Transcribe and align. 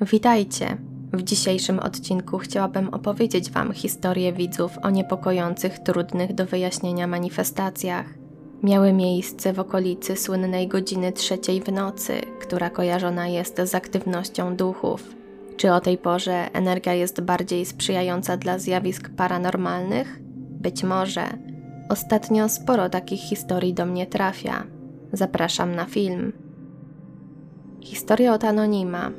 Witajcie! 0.00 0.76
W 1.12 1.22
dzisiejszym 1.22 1.78
odcinku 1.78 2.38
chciałabym 2.38 2.88
opowiedzieć 2.88 3.50
Wam 3.50 3.72
historię 3.72 4.32
widzów 4.32 4.78
o 4.82 4.90
niepokojących, 4.90 5.78
trudnych 5.78 6.34
do 6.34 6.46
wyjaśnienia 6.46 7.06
manifestacjach. 7.06 8.06
Miały 8.62 8.92
miejsce 8.92 9.52
w 9.52 9.60
okolicy 9.60 10.16
słynnej 10.16 10.68
godziny 10.68 11.12
trzeciej 11.12 11.60
w 11.62 11.72
nocy, 11.72 12.12
która 12.40 12.70
kojarzona 12.70 13.28
jest 13.28 13.60
z 13.64 13.74
aktywnością 13.74 14.56
duchów. 14.56 15.14
Czy 15.56 15.72
o 15.72 15.80
tej 15.80 15.98
porze 15.98 16.52
energia 16.52 16.94
jest 16.94 17.20
bardziej 17.20 17.66
sprzyjająca 17.66 18.36
dla 18.36 18.58
zjawisk 18.58 19.10
paranormalnych? 19.10 20.20
Być 20.50 20.82
może. 20.82 21.24
Ostatnio 21.88 22.48
sporo 22.48 22.88
takich 22.88 23.20
historii 23.20 23.74
do 23.74 23.86
mnie 23.86 24.06
trafia. 24.06 24.64
Zapraszam 25.12 25.74
na 25.74 25.84
film. 25.84 26.32
Historia 27.80 28.34
od 28.34 28.44
Anonima 28.44 29.10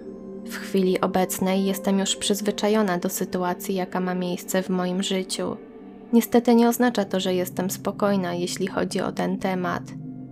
w 0.45 0.55
chwili 0.55 1.01
obecnej 1.01 1.65
jestem 1.65 1.99
już 1.99 2.15
przyzwyczajona 2.15 2.97
do 2.97 3.09
sytuacji, 3.09 3.75
jaka 3.75 3.99
ma 3.99 4.13
miejsce 4.13 4.63
w 4.63 4.69
moim 4.69 5.03
życiu. 5.03 5.57
Niestety 6.13 6.55
nie 6.55 6.69
oznacza 6.69 7.05
to, 7.05 7.19
że 7.19 7.33
jestem 7.33 7.69
spokojna, 7.69 8.33
jeśli 8.33 8.67
chodzi 8.67 9.01
o 9.01 9.11
ten 9.11 9.37
temat. 9.37 9.83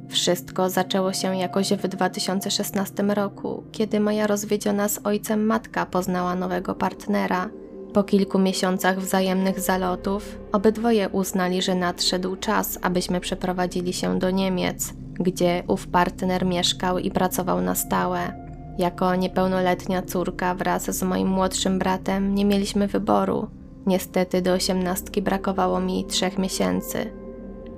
Wszystko 0.10 0.70
zaczęło 0.70 1.14
się 1.14 1.38
jakoś 1.38 1.70
w 1.74 1.88
2016 1.88 3.04
roku, 3.04 3.64
kiedy 3.72 4.00
moja 4.00 4.28
rozwiedziona 4.28 4.90
z 4.90 5.00
ojcem 5.04 5.46
matka 5.46 5.86
poznała 5.86 6.36
nowego 6.36 6.76
partnera. 6.76 7.50
Po 7.94 8.04
kilku 8.04 8.40
miesiącach 8.40 9.00
wzajemnych 9.00 9.60
zalotów, 9.60 10.40
obydwoje 10.52 11.10
uznali, 11.10 11.62
że 11.62 11.76
nadszedł 11.76 12.36
czas, 12.36 12.80
abyśmy 12.82 13.20
przeprowadzili 13.20 13.94
się 13.94 14.20
do 14.20 14.32
Niemiec, 14.32 14.94
gdzie 15.14 15.64
ów 15.68 15.88
partner 15.88 16.46
mieszkał 16.46 17.00
i 17.00 17.12
pracował 17.12 17.62
na 17.62 17.76
stałe. 17.76 18.49
Jako 18.80 19.16
niepełnoletnia 19.16 20.02
córka 20.02 20.56
wraz 20.56 20.98
z 20.98 21.04
moim 21.04 21.28
młodszym 21.28 21.80
bratem 21.80 22.36
nie 22.36 22.46
mieliśmy 22.46 22.88
wyboru. 22.88 23.48
Niestety 23.86 24.42
do 24.42 24.54
osiemnastki 24.54 25.22
brakowało 25.22 25.80
mi 25.80 26.06
trzech 26.06 26.38
miesięcy. 26.38 27.12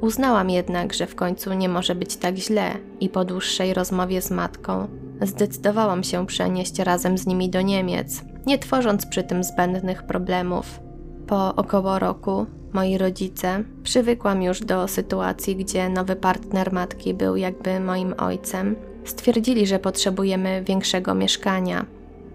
Uznałam 0.01 0.49
jednak, 0.49 0.93
że 0.93 1.07
w 1.07 1.15
końcu 1.15 1.53
nie 1.53 1.69
może 1.69 1.95
być 1.95 2.17
tak 2.17 2.35
źle 2.35 2.71
i 2.99 3.09
po 3.09 3.25
dłuższej 3.25 3.73
rozmowie 3.73 4.21
z 4.21 4.31
matką 4.31 4.87
zdecydowałam 5.21 6.03
się 6.03 6.25
przenieść 6.25 6.79
razem 6.79 7.17
z 7.17 7.27
nimi 7.27 7.49
do 7.49 7.61
Niemiec, 7.61 8.23
nie 8.45 8.59
tworząc 8.59 9.05
przy 9.05 9.23
tym 9.23 9.43
zbędnych 9.43 10.03
problemów. 10.03 10.79
Po 11.27 11.55
około 11.55 11.99
roku 11.99 12.45
moi 12.73 12.97
rodzice 12.97 13.63
przywykłam 13.83 14.43
już 14.43 14.59
do 14.59 14.87
sytuacji, 14.87 15.55
gdzie 15.55 15.89
nowy 15.89 16.15
partner 16.15 16.73
matki 16.73 17.13
był 17.13 17.35
jakby 17.35 17.79
moim 17.79 18.13
ojcem 18.17 18.75
Stwierdzili, 19.05 19.67
że 19.67 19.79
potrzebujemy 19.79 20.63
większego 20.63 21.15
mieszkania. 21.15 21.85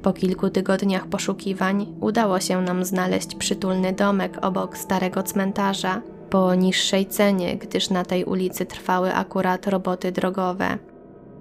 Po 0.02 0.12
kilku 0.12 0.50
tygodniach 0.50 1.06
poszukiwań 1.06 1.86
udało 2.00 2.40
się 2.40 2.62
nam 2.62 2.84
znaleźć 2.84 3.34
przytulny 3.34 3.92
domek 3.92 4.38
obok 4.42 4.78
starego 4.78 5.22
cmentarza 5.22 6.02
po 6.30 6.54
niższej 6.54 7.06
cenie, 7.06 7.56
gdyż 7.56 7.90
na 7.90 8.04
tej 8.04 8.24
ulicy 8.24 8.66
trwały 8.66 9.14
akurat 9.14 9.66
roboty 9.66 10.12
drogowe. 10.12 10.78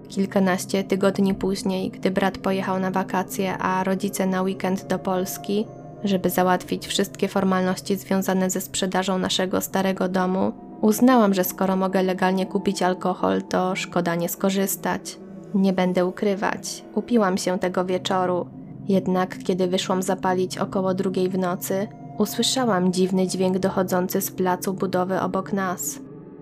Kilkanaście 0.10 0.84
tygodni 0.84 1.34
później, 1.34 1.90
gdy 1.90 2.12
brat 2.12 2.38
pojechał 2.38 2.80
na 2.80 2.92
wakacje, 2.92 3.58
a 3.58 3.84
rodzice 3.84 4.28
na 4.28 4.42
weekend 4.42 4.88
do 4.88 5.00
Polski, 5.00 5.66
żeby 6.04 6.30
załatwić 6.30 6.88
wszystkie 6.88 7.28
formalności 7.28 7.96
związane 7.96 8.50
ze 8.50 8.62
sprzedażą 8.62 9.18
naszego 9.18 9.62
starego 9.62 10.10
domu, 10.10 10.54
uznałam, 10.86 11.34
że 11.34 11.44
skoro 11.44 11.76
mogę 11.76 12.04
legalnie 12.04 12.46
kupić 12.46 12.84
alkohol, 12.84 13.42
to 13.42 13.76
szkoda 13.76 14.16
nie 14.16 14.30
skorzystać. 14.30 15.20
Nie 15.54 15.74
będę 15.74 16.06
ukrywać, 16.06 16.86
upiłam 16.96 17.38
się 17.38 17.60
tego 17.60 17.86
wieczoru, 17.86 18.48
jednak 18.88 19.38
kiedy 19.44 19.68
wyszłam 19.68 20.04
zapalić 20.04 20.58
około 20.58 20.94
drugiej 20.94 21.30
w 21.30 21.38
nocy, 21.38 21.88
usłyszałam 22.18 22.94
dziwny 22.94 23.28
dźwięk 23.28 23.60
dochodzący 23.60 24.22
z 24.22 24.32
placu 24.32 24.74
budowy 24.74 25.22
obok 25.22 25.54
nas. 25.54 26.00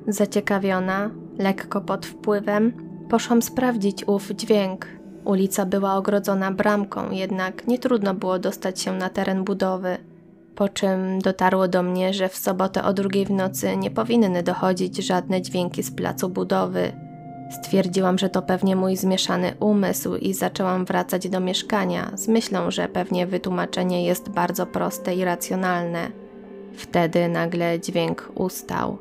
Zaciekawiona, 0.08 1.10
lekko 1.40 1.82
pod 1.82 2.06
wpływem, 2.06 2.74
poszłam 3.10 3.42
sprawdzić 3.42 4.08
ów 4.08 4.30
dźwięk. 4.32 4.88
Ulica 5.26 5.66
była 5.66 5.96
ogrodzona 5.96 6.52
bramką, 6.52 7.12
jednak 7.12 7.68
nie 7.68 7.80
trudno 7.80 8.14
było 8.14 8.40
dostać 8.40 8.82
się 8.82 8.94
na 8.94 9.10
teren 9.10 9.44
budowy. 9.44 9.98
Po 10.56 10.70
czym 10.70 11.20
dotarło 11.20 11.68
do 11.68 11.84
mnie, 11.84 12.14
że 12.14 12.30
w 12.30 12.36
sobotę 12.38 12.84
o 12.84 12.94
drugiej 12.94 13.26
w 13.26 13.32
nocy 13.32 13.78
nie 13.78 13.92
powinny 13.92 14.44
dochodzić 14.44 14.98
żadne 14.98 15.42
dźwięki 15.42 15.84
z 15.84 15.92
placu 15.92 16.30
budowy. 16.30 16.92
Stwierdziłam, 17.62 18.18
że 18.18 18.30
to 18.30 18.42
pewnie 18.42 18.76
mój 18.76 18.98
zmieszany 18.98 19.54
umysł 19.60 20.16
i 20.16 20.34
zaczęłam 20.34 20.86
wracać 20.86 21.30
do 21.30 21.40
mieszkania 21.40 22.12
z 22.16 22.28
myślą, 22.28 22.72
że 22.72 22.88
pewnie 22.88 23.28
wytłumaczenie 23.28 24.06
jest 24.06 24.30
bardzo 24.30 24.66
proste 24.66 25.16
i 25.16 25.24
racjonalne. 25.24 26.12
Wtedy 26.74 27.28
nagle 27.28 27.80
dźwięk 27.80 28.32
ustał. 28.36 28.98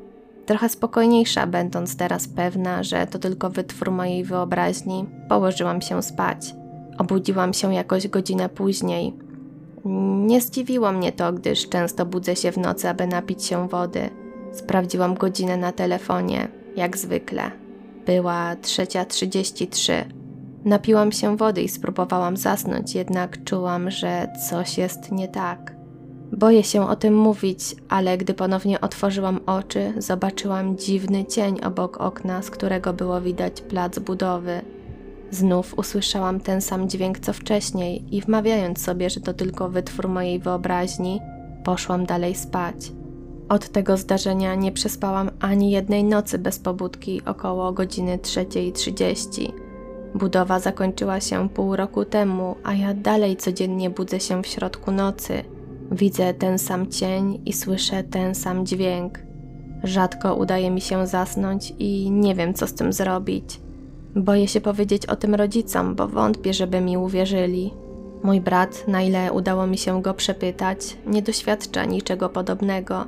Trochę 0.47 0.69
spokojniejsza, 0.69 1.47
będąc 1.47 1.97
teraz 1.97 2.29
pewna, 2.29 2.83
że 2.83 3.07
to 3.07 3.19
tylko 3.19 3.51
wytwór 3.51 3.91
mojej 3.91 4.25
wyobraźni, 4.25 5.07
położyłam 5.29 5.81
się 5.81 6.03
spać. 6.03 6.55
Obudziłam 6.99 7.53
się 7.53 7.75
jakoś 7.75 8.09
godzinę 8.09 8.49
później. 8.49 9.32
Nie 9.85 10.41
zdziwiło 10.41 10.93
mnie 10.93 11.13
to, 11.13 11.33
gdyż 11.33 11.69
często 11.69 12.07
budzę 12.07 12.37
się 12.37 12.53
w 12.53 12.57
nocy, 12.57 12.89
aby 12.89 13.07
napić 13.07 13.45
się 13.45 13.69
wody. 13.69 14.11
Sprawdziłam 14.53 15.15
godzinę 15.15 15.57
na 15.57 15.73
telefonie, 15.73 16.49
jak 16.77 16.97
zwykle. 16.97 17.51
Była 18.07 18.57
trzecia 18.57 19.05
trzydzieści 19.05 19.69
trzy. 19.69 20.05
Napiłam 20.65 21.13
się 21.13 21.37
wody 21.37 21.63
i 21.63 21.69
spróbowałam 21.69 22.37
zasnąć, 22.37 22.95
jednak 22.95 23.45
czułam, 23.45 23.91
że 23.91 24.29
coś 24.51 24.79
jest 24.79 25.13
nie 25.13 25.29
tak. 25.29 25.83
Boję 26.33 26.65
się 26.65 26.89
o 26.89 26.97
tym 26.97 27.17
mówić, 27.17 27.61
ale 27.89 28.19
gdy 28.19 28.35
ponownie 28.35 28.81
otworzyłam 28.81 29.41
oczy, 29.47 29.93
zobaczyłam 29.99 30.79
dziwny 30.79 31.25
cień 31.25 31.61
obok 31.65 32.01
okna, 32.01 32.43
z 32.43 32.51
którego 32.51 32.93
było 32.93 33.21
widać 33.21 33.61
plac 33.61 33.99
budowy. 33.99 34.61
Znów 35.33 35.79
usłyszałam 35.79 36.41
ten 36.41 36.61
sam 36.61 36.89
dźwięk 36.89 37.19
co 37.19 37.33
wcześniej 37.33 38.17
i 38.17 38.21
wmawiając 38.21 38.81
sobie, 38.81 39.11
że 39.11 39.21
to 39.21 39.35
tylko 39.35 39.69
wytwór 39.69 40.09
mojej 40.09 40.39
wyobraźni, 40.39 41.21
poszłam 41.65 42.07
dalej 42.07 42.35
spać. 42.35 42.93
Od 43.49 43.69
tego 43.69 43.97
zdarzenia 43.97 44.55
nie 44.55 44.73
przespałam 44.73 45.31
ani 45.41 45.71
jednej 45.71 46.05
nocy 46.05 46.39
bez 46.39 46.59
pobudki 46.59 47.23
około 47.25 47.73
godziny 47.73 48.19
3.30. 48.19 49.53
Budowa 50.15 50.61
zakończyła 50.61 51.21
się 51.21 51.49
pół 51.49 51.77
roku 51.77 52.05
temu, 52.05 52.57
a 52.65 52.75
ja 52.75 52.95
dalej 52.95 53.37
codziennie 53.37 53.91
budzę 53.91 54.21
się 54.21 54.43
w 54.43 54.47
środku 54.47 54.91
nocy. 54.91 55.45
Widzę 55.93 56.35
ten 56.35 56.59
sam 56.59 56.91
cień 56.91 57.43
i 57.47 57.53
słyszę 57.53 58.05
ten 58.05 58.35
sam 58.35 58.67
dźwięk. 58.67 59.19
Rzadko 59.85 60.35
udaje 60.35 60.71
mi 60.71 60.81
się 60.81 61.07
zasnąć 61.07 61.75
i 61.79 62.11
nie 62.11 62.35
wiem, 62.35 62.55
co 62.55 62.67
z 62.67 62.75
tym 62.75 62.93
zrobić. 62.93 63.61
Boję 64.17 64.49
się 64.49 64.61
powiedzieć 64.61 65.07
o 65.07 65.17
tym 65.17 65.35
rodzicom, 65.35 65.95
bo 65.95 66.09
wątpię, 66.09 66.53
żeby 66.55 66.81
mi 66.81 66.97
uwierzyli. 66.99 67.75
Mój 68.23 68.41
brat, 68.41 68.89
na 68.89 69.03
ile 69.03 69.33
udało 69.33 69.67
mi 69.67 69.79
się 69.79 70.03
go 70.03 70.15
przepytać, 70.15 70.97
nie 71.07 71.23
doświadcza 71.23 71.85
niczego 71.85 72.29
podobnego. 72.29 73.05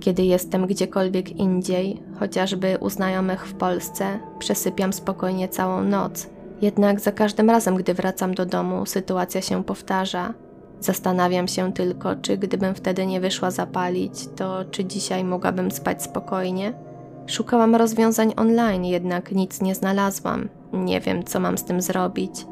Kiedy 0.00 0.22
jestem 0.22 0.66
gdziekolwiek 0.66 1.30
indziej, 1.30 2.02
chociażby 2.18 2.78
u 2.80 2.90
znajomych 2.90 3.46
w 3.46 3.54
Polsce, 3.54 4.18
przesypiam 4.38 4.92
spokojnie 4.92 5.48
całą 5.48 5.82
noc. 5.82 6.26
Jednak 6.62 7.00
za 7.00 7.12
każdym 7.12 7.50
razem, 7.50 7.76
gdy 7.76 7.94
wracam 7.94 8.34
do 8.34 8.46
domu, 8.46 8.86
sytuacja 8.86 9.42
się 9.42 9.64
powtarza. 9.64 10.34
Zastanawiam 10.80 11.48
się 11.48 11.72
tylko, 11.72 12.16
czy 12.16 12.36
gdybym 12.36 12.74
wtedy 12.74 13.06
nie 13.06 13.20
wyszła 13.20 13.50
zapalić, 13.50 14.28
to 14.36 14.64
czy 14.70 14.84
dzisiaj 14.84 15.24
mogłabym 15.24 15.70
spać 15.70 16.02
spokojnie? 16.02 16.85
Szukałam 17.26 17.74
rozwiązań 17.74 18.32
online, 18.36 18.84
jednak 18.84 19.32
nic 19.32 19.60
nie 19.60 19.74
znalazłam. 19.74 20.48
Nie 20.72 21.00
wiem, 21.00 21.24
co 21.24 21.40
mam 21.40 21.58
z 21.58 21.64
tym 21.64 21.80
zrobić. 21.80 22.46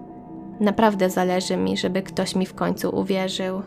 Naprawdę 0.60 1.10
zależy 1.10 1.56
mi, 1.56 1.76
żeby 1.76 2.02
ktoś 2.02 2.34
mi 2.34 2.46
w 2.46 2.54
końcu 2.54 2.96
uwierzył. 2.96 3.62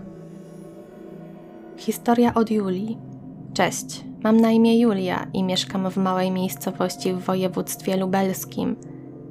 Historia 1.77 2.33
od 2.33 2.51
Julii. 2.51 2.97
Cześć, 3.53 4.05
mam 4.23 4.37
na 4.41 4.51
imię 4.51 4.79
Julia 4.79 5.27
i 5.33 5.43
mieszkam 5.43 5.91
w 5.91 5.97
małej 5.97 6.31
miejscowości 6.31 7.13
w 7.13 7.19
województwie 7.19 7.97
lubelskim. 7.97 8.75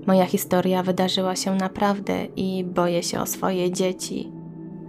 Moja 0.06 0.26
historia 0.26 0.82
wydarzyła 0.82 1.36
się 1.36 1.54
naprawdę 1.54 2.24
i 2.36 2.64
boję 2.64 3.02
się 3.02 3.20
o 3.20 3.26
swoje 3.26 3.72
dzieci. 3.72 4.35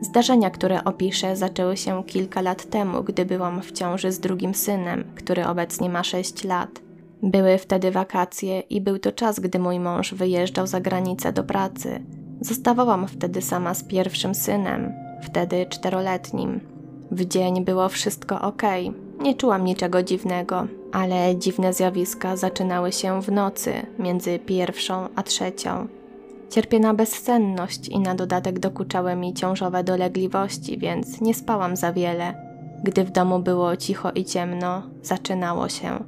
Zdarzenia, 0.02 0.50
które 0.50 0.84
opiszę, 0.84 1.36
zaczęły 1.36 1.78
się 1.78 2.04
kilka 2.04 2.42
lat 2.42 2.70
temu, 2.70 3.04
gdy 3.04 3.26
byłam 3.26 3.62
w 3.62 3.72
ciąży 3.72 4.12
z 4.12 4.20
drugim 4.20 4.54
synem, 4.56 5.04
który 5.16 5.48
obecnie 5.48 5.90
ma 5.90 6.04
6 6.04 6.44
lat. 6.44 6.70
Były 7.24 7.58
wtedy 7.58 7.92
wakacje 7.92 8.60
i 8.60 8.82
był 8.82 9.00
to 9.00 9.12
czas, 9.12 9.40
gdy 9.40 9.60
mój 9.60 9.80
mąż 9.80 10.14
wyjeżdżał 10.14 10.68
za 10.68 10.80
granicę 10.80 11.34
do 11.34 11.44
pracy. 11.44 12.04
Zostawałam 12.42 13.08
wtedy 13.08 13.42
sama 13.42 13.74
z 13.74 13.84
pierwszym 13.84 14.36
synem, 14.36 14.94
wtedy 15.24 15.66
czteroletnim. 15.70 16.60
W 17.12 17.26
dzień 17.26 17.66
było 17.66 17.90
wszystko 17.90 18.42
ok, 18.42 18.62
nie 19.20 19.36
czułam 19.36 19.66
niczego 19.66 20.04
dziwnego, 20.04 20.68
ale 20.92 21.36
dziwne 21.36 21.74
zjawiska 21.74 22.36
zaczynały 22.36 22.92
się 22.92 23.22
w 23.22 23.32
nocy 23.32 23.74
między 24.00 24.40
pierwszą 24.40 25.10
a 25.16 25.24
trzecią. 25.24 25.88
Cierpię 26.50 26.80
na 26.80 26.94
bezsenność 26.94 27.88
i 27.88 28.00
na 28.00 28.16
dodatek 28.16 28.60
dokuczały 28.60 29.16
mi 29.16 29.34
ciążowe 29.34 29.84
dolegliwości, 29.84 30.78
więc 30.78 31.22
nie 31.22 31.34
spałam 31.34 31.76
za 31.76 31.94
wiele. 31.94 32.48
Gdy 32.84 33.04
w 33.04 33.12
domu 33.12 33.40
było 33.40 33.78
cicho 33.78 34.12
i 34.12 34.26
ciemno, 34.26 34.84
zaczynało 35.04 35.70
się. 35.70 36.04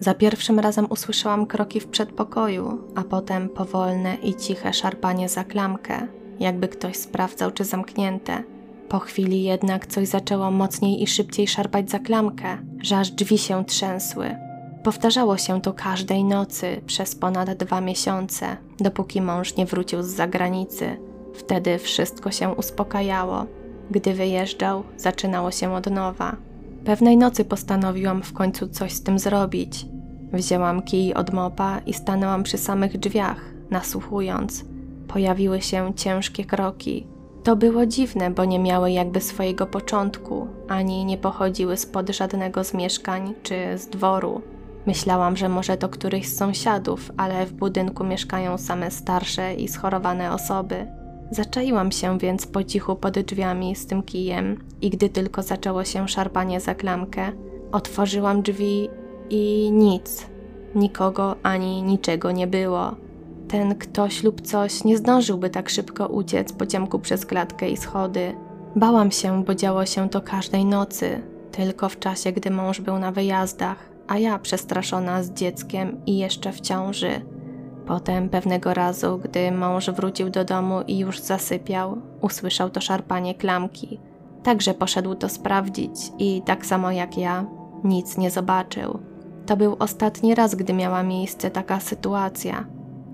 Za 0.00 0.14
pierwszym 0.14 0.58
razem 0.58 0.86
usłyszałam 0.90 1.46
kroki 1.46 1.80
w 1.80 1.86
przedpokoju, 1.86 2.78
a 2.94 3.02
potem 3.02 3.48
powolne 3.48 4.14
i 4.14 4.34
ciche 4.34 4.72
szarpanie 4.72 5.28
za 5.28 5.44
klamkę, 5.44 6.06
jakby 6.40 6.68
ktoś 6.68 6.96
sprawdzał, 6.96 7.50
czy 7.50 7.64
zamknięte. 7.64 8.42
Po 8.88 8.98
chwili 8.98 9.42
jednak 9.42 9.86
coś 9.86 10.08
zaczęło 10.08 10.50
mocniej 10.50 11.02
i 11.02 11.06
szybciej 11.06 11.48
szarpać 11.48 11.90
za 11.90 11.98
klamkę, 11.98 12.58
że 12.82 12.98
aż 12.98 13.10
drzwi 13.10 13.38
się 13.38 13.64
trzęsły. 13.64 14.36
Powtarzało 14.84 15.36
się 15.36 15.60
to 15.60 15.72
każdej 15.72 16.24
nocy 16.24 16.80
przez 16.86 17.14
ponad 17.14 17.54
dwa 17.54 17.80
miesiące, 17.80 18.56
dopóki 18.80 19.20
mąż 19.20 19.56
nie 19.56 19.66
wrócił 19.66 20.02
z 20.02 20.06
zagranicy. 20.06 20.96
Wtedy 21.34 21.78
wszystko 21.78 22.30
się 22.30 22.48
uspokajało. 22.48 23.46
Gdy 23.90 24.14
wyjeżdżał, 24.14 24.82
zaczynało 24.96 25.50
się 25.50 25.74
od 25.74 25.90
nowa. 25.90 26.36
Pewnej 26.84 27.16
nocy 27.16 27.44
postanowiłam 27.44 28.22
w 28.22 28.32
końcu 28.32 28.68
coś 28.68 28.92
z 28.92 29.02
tym 29.02 29.18
zrobić. 29.18 29.86
Wzięłam 30.32 30.82
kij 30.82 31.14
od 31.14 31.32
mopa 31.32 31.78
i 31.86 31.92
stanęłam 31.92 32.42
przy 32.42 32.58
samych 32.58 32.98
drzwiach, 32.98 33.40
nasłuchując. 33.70 34.64
Pojawiły 35.08 35.62
się 35.62 35.92
ciężkie 35.96 36.44
kroki. 36.44 37.06
To 37.44 37.56
było 37.56 37.86
dziwne, 37.86 38.30
bo 38.30 38.44
nie 38.44 38.58
miały 38.58 38.90
jakby 38.90 39.20
swojego 39.20 39.66
początku, 39.66 40.48
ani 40.68 41.04
nie 41.04 41.18
pochodziły 41.18 41.76
spod 41.76 42.10
żadnego 42.10 42.64
z 42.64 42.74
mieszkań 42.74 43.34
czy 43.42 43.78
z 43.78 43.86
dworu. 43.86 44.42
Myślałam, 44.86 45.36
że 45.36 45.48
może 45.48 45.76
to 45.76 45.88
któryś 45.88 46.28
z 46.28 46.36
sąsiadów, 46.36 47.10
ale 47.16 47.46
w 47.46 47.52
budynku 47.52 48.04
mieszkają 48.04 48.58
same 48.58 48.90
starsze 48.90 49.54
i 49.54 49.68
schorowane 49.68 50.32
osoby. 50.32 50.86
Zaczaiłam 51.30 51.92
się 51.92 52.18
więc 52.18 52.46
po 52.46 52.64
cichu 52.64 52.96
pod 52.96 53.18
drzwiami 53.18 53.76
z 53.76 53.86
tym 53.86 54.02
kijem 54.02 54.64
i 54.82 54.90
gdy 54.90 55.08
tylko 55.08 55.42
zaczęło 55.42 55.84
się 55.84 56.08
szarpanie 56.08 56.60
za 56.60 56.74
klamkę, 56.74 57.32
otworzyłam 57.72 58.42
drzwi 58.42 58.88
i 59.30 59.70
nic. 59.72 60.26
Nikogo 60.74 61.36
ani 61.42 61.82
niczego 61.82 62.32
nie 62.32 62.46
było. 62.46 62.94
Ten 63.48 63.74
ktoś 63.74 64.22
lub 64.22 64.40
coś 64.40 64.84
nie 64.84 64.96
zdążyłby 64.96 65.50
tak 65.50 65.68
szybko 65.68 66.06
uciec 66.06 66.52
po 66.52 66.66
ciemku 66.66 66.98
przez 66.98 67.26
klatkę 67.26 67.70
i 67.70 67.76
schody. 67.76 68.34
Bałam 68.76 69.10
się, 69.10 69.44
bo 69.44 69.54
działo 69.54 69.86
się 69.86 70.08
to 70.08 70.20
każdej 70.20 70.64
nocy, 70.64 71.22
tylko 71.52 71.88
w 71.88 71.98
czasie, 71.98 72.32
gdy 72.32 72.50
mąż 72.50 72.80
był 72.80 72.98
na 72.98 73.12
wyjazdach, 73.12 73.93
a 74.08 74.18
ja 74.18 74.38
przestraszona 74.38 75.22
z 75.22 75.30
dzieckiem 75.30 76.00
i 76.06 76.18
jeszcze 76.18 76.52
w 76.52 76.60
ciąży. 76.60 77.10
Potem 77.86 78.28
pewnego 78.28 78.74
razu, 78.74 79.20
gdy 79.24 79.52
mąż 79.52 79.90
wrócił 79.90 80.30
do 80.30 80.44
domu 80.44 80.80
i 80.86 80.98
już 80.98 81.20
zasypiał, 81.20 81.96
usłyszał 82.20 82.70
to 82.70 82.80
szarpanie 82.80 83.34
klamki. 83.34 84.00
Także 84.42 84.74
poszedł 84.74 85.14
to 85.14 85.28
sprawdzić 85.28 86.12
i 86.18 86.42
tak 86.44 86.66
samo 86.66 86.90
jak 86.90 87.18
ja, 87.18 87.46
nic 87.84 88.18
nie 88.18 88.30
zobaczył. 88.30 88.98
To 89.46 89.56
był 89.56 89.76
ostatni 89.78 90.34
raz, 90.34 90.54
gdy 90.54 90.72
miała 90.72 91.02
miejsce 91.02 91.50
taka 91.50 91.80
sytuacja. 91.80 92.64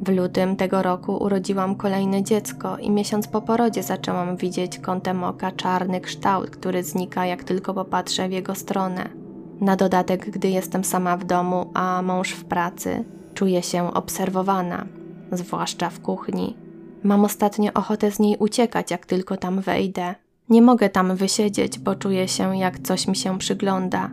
W 0.03 0.09
lutym 0.09 0.57
tego 0.57 0.83
roku 0.83 1.17
urodziłam 1.17 1.75
kolejne 1.75 2.23
dziecko 2.23 2.79
i 2.79 2.91
miesiąc 2.91 3.29
po 3.29 3.43
porodzie 3.43 3.83
zaczęłam 3.83 4.37
widzieć 4.37 4.79
kątem 4.79 5.25
oka 5.25 5.53
czarny 5.53 6.01
kształt, 6.01 6.51
który 6.51 6.83
znika 6.83 7.27
jak 7.27 7.45
tylko 7.45 7.75
popatrzę 7.75 8.29
w 8.29 8.33
jego 8.33 8.55
stronę. 8.55 9.20
Na 9.61 9.77
dodatek, 9.77 10.31
gdy 10.31 10.49
jestem 10.49 10.85
sama 10.85 11.17
w 11.17 11.25
domu, 11.25 11.71
a 11.75 12.03
mąż 12.03 12.31
w 12.33 12.45
pracy, 12.45 13.05
czuję 13.35 13.63
się 13.63 13.95
obserwowana, 13.95 14.87
zwłaszcza 15.33 15.91
w 15.91 16.01
kuchni. 16.01 16.57
Mam 17.03 17.25
ostatnio 17.25 17.73
ochotę 17.73 18.11
z 18.11 18.19
niej 18.19 18.37
uciekać, 18.39 18.91
jak 18.91 19.07
tylko 19.07 19.37
tam 19.37 19.61
wejdę. 19.61 20.15
Nie 20.49 20.63
mogę 20.63 20.89
tam 20.89 21.17
wysiedzieć, 21.17 21.79
bo 21.79 21.95
czuję 21.95 22.29
się, 22.29 22.57
jak 22.57 22.79
coś 22.79 23.07
mi 23.09 23.17
się 23.17 23.39
przygląda. 23.39 24.11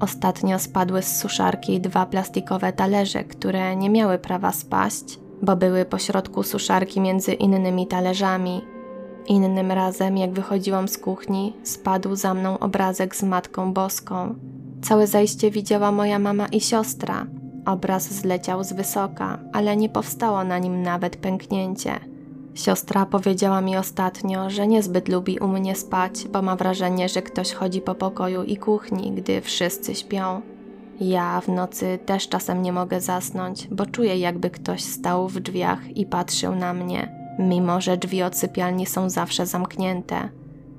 Ostatnio 0.00 0.58
spadły 0.58 1.02
z 1.02 1.18
suszarki 1.18 1.80
dwa 1.80 2.06
plastikowe 2.06 2.72
talerze, 2.72 3.24
które 3.24 3.76
nie 3.76 3.90
miały 3.90 4.18
prawa 4.18 4.52
spaść, 4.52 5.18
bo 5.42 5.56
były 5.56 5.84
pośrodku 5.84 6.42
suszarki 6.42 7.00
między 7.00 7.32
innymi 7.32 7.86
talerzami. 7.86 8.62
Innym 9.26 9.72
razem, 9.72 10.16
jak 10.16 10.32
wychodziłam 10.32 10.88
z 10.88 10.98
kuchni, 10.98 11.56
spadł 11.62 12.16
za 12.16 12.34
mną 12.34 12.58
obrazek 12.58 13.16
z 13.16 13.22
Matką 13.22 13.72
Boską. 13.72 14.34
Całe 14.86 15.06
zajście 15.06 15.50
widziała 15.50 15.92
moja 15.92 16.18
mama 16.18 16.46
i 16.46 16.60
siostra. 16.60 17.26
Obraz 17.64 18.12
zleciał 18.12 18.64
z 18.64 18.72
wysoka, 18.72 19.38
ale 19.52 19.76
nie 19.76 19.88
powstało 19.88 20.44
na 20.44 20.58
nim 20.58 20.82
nawet 20.82 21.16
pęknięcie. 21.16 22.00
Siostra 22.54 23.06
powiedziała 23.06 23.60
mi 23.60 23.76
ostatnio, 23.76 24.50
że 24.50 24.66
niezbyt 24.66 25.08
lubi 25.08 25.38
u 25.38 25.48
mnie 25.48 25.74
spać, 25.74 26.28
bo 26.32 26.42
ma 26.42 26.56
wrażenie, 26.56 27.08
że 27.08 27.22
ktoś 27.22 27.52
chodzi 27.52 27.80
po 27.80 27.94
pokoju 27.94 28.42
i 28.42 28.56
kuchni, 28.56 29.12
gdy 29.12 29.40
wszyscy 29.40 29.94
śpią. 29.94 30.40
Ja 31.00 31.40
w 31.40 31.48
nocy 31.48 31.98
też 32.06 32.28
czasem 32.28 32.62
nie 32.62 32.72
mogę 32.72 33.00
zasnąć, 33.00 33.68
bo 33.70 33.86
czuję, 33.86 34.18
jakby 34.18 34.50
ktoś 34.50 34.84
stał 34.84 35.28
w 35.28 35.40
drzwiach 35.40 35.96
i 35.96 36.06
patrzył 36.06 36.54
na 36.54 36.74
mnie, 36.74 37.12
mimo 37.38 37.80
że 37.80 37.96
drzwi 37.96 38.22
od 38.22 38.36
sypialni 38.36 38.86
są 38.86 39.10
zawsze 39.10 39.46
zamknięte. 39.46 40.28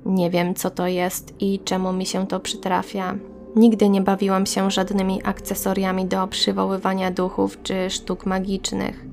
Nie 0.06 0.30
wiem, 0.30 0.54
co 0.54 0.70
to 0.70 0.86
jest 0.86 1.34
i 1.40 1.60
czemu 1.64 1.92
mi 1.92 2.06
się 2.06 2.26
to 2.26 2.40
przytrafia, 2.40 3.14
Nigdy 3.58 3.88
nie 3.88 4.00
bawiłam 4.00 4.46
się 4.46 4.70
żadnymi 4.70 5.20
akcesoriami 5.24 6.06
do 6.06 6.26
przywoływania 6.26 7.10
duchów 7.10 7.62
czy 7.62 7.90
sztuk 7.90 8.26
magicznych. 8.26 9.06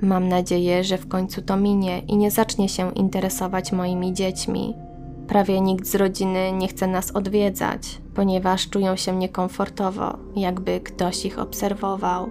Mam 0.00 0.28
nadzieję, 0.28 0.84
że 0.84 0.98
w 0.98 1.08
końcu 1.08 1.42
to 1.42 1.56
minie 1.56 1.98
i 1.98 2.16
nie 2.16 2.30
zacznie 2.30 2.68
się 2.68 2.92
interesować 2.92 3.72
moimi 3.72 4.12
dziećmi. 4.14 4.74
Prawie 5.28 5.60
nikt 5.60 5.86
z 5.86 5.94
rodziny 5.94 6.52
nie 6.52 6.68
chce 6.68 6.86
nas 6.86 7.10
odwiedzać, 7.10 8.00
ponieważ 8.14 8.68
czują 8.70 8.96
się 8.96 9.16
niekomfortowo, 9.16 10.16
jakby 10.36 10.80
ktoś 10.80 11.24
ich 11.24 11.38
obserwował. 11.38 12.30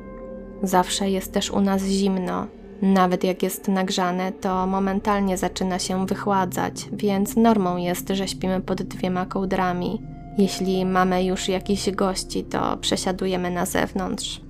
Zawsze 0.64 1.10
jest 1.10 1.34
też 1.34 1.52
u 1.52 1.62
nas 1.62 1.84
zimno. 1.84 2.48
Nawet 2.82 3.24
jak 3.24 3.44
jest 3.44 3.68
nagrzane, 3.68 4.32
to 4.32 4.68
momentalnie 4.68 5.38
zaczyna 5.38 5.80
się 5.80 6.06
wychładzać, 6.06 6.90
więc 6.94 7.36
normą 7.36 7.78
jest, 7.78 8.10
że 8.10 8.28
śpimy 8.28 8.62
pod 8.62 8.84
dwiema 8.84 9.26
kołdrami. 9.26 10.02
Jeśli 10.38 10.86
mamy 10.86 11.24
już 11.24 11.50
jakichś 11.50 11.90
gości, 11.90 12.44
to 12.44 12.78
przesiadujemy 12.78 13.52
na 13.52 13.66
zewnątrz. 13.66 14.42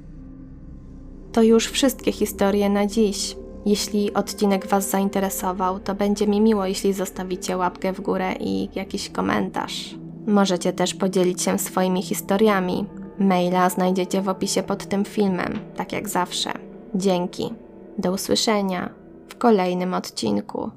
To 1.32 1.44
już 1.44 1.68
wszystkie 1.68 2.12
historie 2.12 2.70
na 2.70 2.88
dziś. 2.88 3.36
Jeśli 3.66 4.14
odcinek 4.14 4.68
Was 4.68 4.90
zainteresował, 4.90 5.80
to 5.80 5.96
będzie 5.96 6.28
mi 6.28 6.42
miło, 6.42 6.66
jeśli 6.66 6.94
zostawicie 6.94 7.58
łapkę 7.58 7.94
w 7.94 8.02
górę 8.02 8.34
i 8.40 8.70
jakiś 8.76 9.10
komentarz. 9.10 9.96
Możecie 10.28 10.74
też 10.74 10.94
podzielić 10.94 11.42
się 11.42 11.60
swoimi 11.60 12.02
historiami. 12.02 12.86
Maila 13.20 13.70
znajdziecie 13.70 14.22
w 14.22 14.30
opisie 14.30 14.64
pod 14.64 14.86
tym 14.86 15.06
filmem, 15.06 15.60
tak 15.76 15.92
jak 15.92 16.10
zawsze. 16.10 16.52
Dzięki. 16.96 17.54
Do 17.98 18.12
usłyszenia 18.12 18.90
w 19.30 19.38
kolejnym 19.38 19.94
odcinku. 19.94 20.72